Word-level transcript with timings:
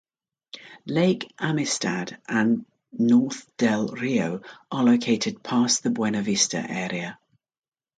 Lake 0.87 1.31
Amistad 1.37 2.17
and 2.27 2.65
North 2.91 3.45
Del 3.57 3.89
Rio 3.89 4.41
are 4.71 4.83
located 4.83 5.43
past 5.43 5.83
the 5.83 5.91
Buena 5.91 6.23
Vista 6.23 6.57
area. 6.57 7.19